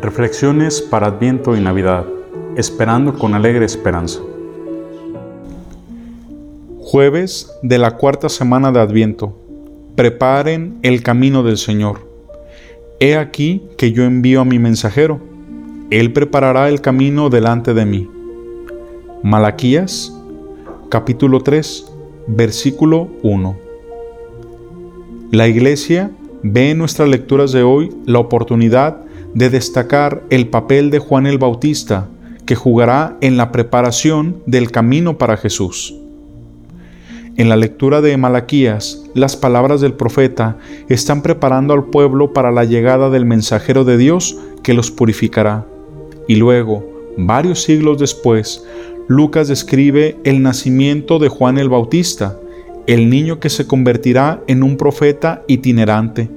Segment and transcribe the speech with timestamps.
[0.00, 2.04] Reflexiones para Adviento y Navidad,
[2.56, 4.20] esperando con alegre esperanza.
[6.80, 9.38] Jueves de la cuarta semana de Adviento.
[9.94, 12.10] Preparen el camino del Señor.
[12.98, 15.20] He aquí que yo envío a mi mensajero.
[15.90, 18.10] Él preparará el camino delante de mí.
[19.22, 20.12] Malaquías,
[20.88, 21.86] capítulo 3,
[22.26, 23.56] versículo 1.
[25.30, 26.10] La Iglesia
[26.42, 31.38] ve en nuestras lecturas de hoy la oportunidad de destacar el papel de Juan el
[31.38, 32.08] Bautista,
[32.46, 35.94] que jugará en la preparación del camino para Jesús.
[37.36, 40.56] En la lectura de Malaquías, las palabras del profeta
[40.88, 45.66] están preparando al pueblo para la llegada del mensajero de Dios que los purificará.
[46.28, 48.64] Y luego, varios siglos después,
[49.08, 52.38] Lucas describe el nacimiento de Juan el Bautista,
[52.86, 56.30] el niño que se convertirá en un profeta itinerante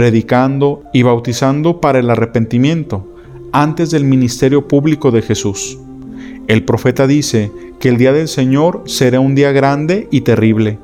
[0.00, 3.06] predicando y bautizando para el arrepentimiento
[3.52, 5.78] antes del ministerio público de Jesús.
[6.48, 10.78] El profeta dice que el día del Señor será un día grande y terrible.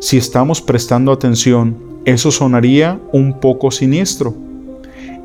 [0.00, 4.34] Si estamos prestando atención, eso sonaría un poco siniestro.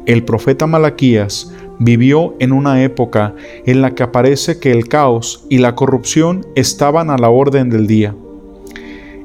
[0.06, 3.34] El profeta Malaquías vivió en una época
[3.66, 7.88] en la que aparece que el caos y la corrupción estaban a la orden del
[7.88, 8.14] día.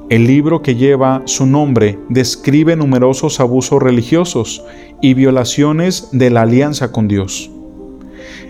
[0.08, 4.64] El libro que lleva su nombre describe numerosos abusos religiosos
[5.02, 7.50] y violaciones de la alianza con Dios.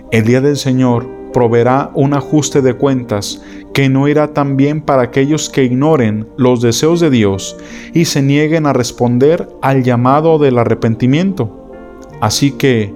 [0.09, 3.43] El día del Señor proveerá un ajuste de cuentas
[3.73, 7.57] que no irá tan bien para aquellos que ignoren los deseos de Dios
[7.93, 11.73] y se nieguen a responder al llamado del arrepentimiento.
[12.21, 12.93] Así que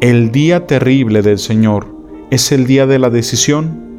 [0.00, 1.86] el día terrible del Señor
[2.30, 3.89] es el día de la decisión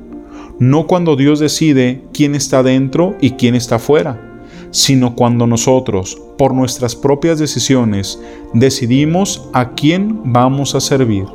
[0.62, 4.22] no cuando Dios decide quién está dentro y quién está fuera,
[4.70, 8.22] sino cuando nosotros, por nuestras propias decisiones,
[8.54, 11.26] decidimos a quién vamos a servir.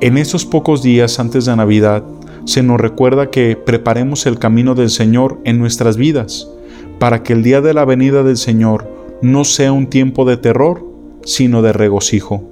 [0.00, 2.02] En estos pocos días antes de Navidad,
[2.46, 6.50] se nos recuerda que preparemos el camino del Señor en nuestras vidas,
[6.98, 8.90] para que el día de la venida del Señor
[9.22, 10.84] no sea un tiempo de terror,
[11.22, 12.42] sino de regocijo.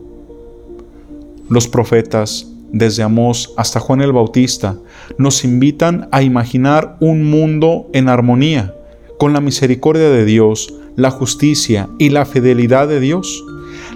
[1.48, 4.76] Los profetas, desde Amós hasta Juan el Bautista,
[5.16, 8.74] nos invitan a imaginar un mundo en armonía,
[9.18, 13.44] con la misericordia de Dios, la justicia y la fidelidad de Dios.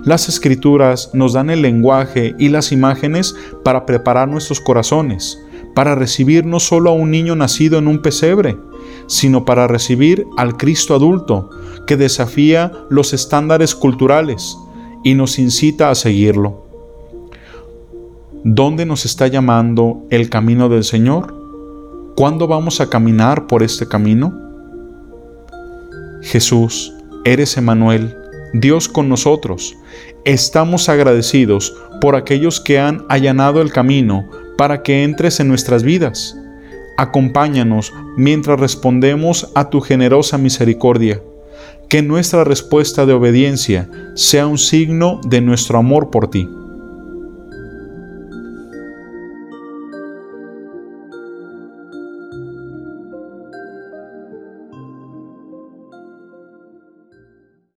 [0.05, 3.35] Las escrituras nos dan el lenguaje y las imágenes
[3.65, 5.39] para preparar nuestros corazones,
[5.75, 8.57] para recibir no solo a un niño nacido en un pesebre,
[9.07, 11.51] sino para recibir al Cristo adulto,
[11.87, 14.57] que desafía los estándares culturales
[15.03, 16.72] y nos incita a seguirlo.
[18.45, 21.33] ¿Dónde nos está llamando el camino del Señor?
[22.17, 24.37] ¿Cuándo vamos a caminar por este camino?
[26.23, 26.93] Jesús,
[27.25, 28.17] eres Emanuel,
[28.53, 29.77] Dios con nosotros.
[30.25, 34.29] Estamos agradecidos por aquellos que han allanado el camino
[34.59, 36.37] para que entres en nuestras vidas.
[36.99, 41.23] Acompáñanos mientras respondemos a tu generosa misericordia.
[41.89, 46.49] Que nuestra respuesta de obediencia sea un signo de nuestro amor por ti.